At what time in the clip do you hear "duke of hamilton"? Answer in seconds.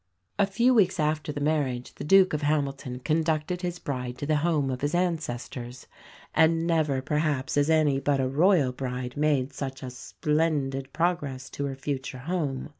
2.03-3.01